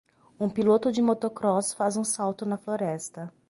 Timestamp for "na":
2.43-2.57